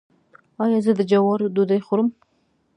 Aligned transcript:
ایا 0.63 0.79
زه 0.85 0.91
د 0.99 1.01
جوارو 1.11 1.51
ډوډۍ 1.55 1.79
وخورم؟ 1.81 2.09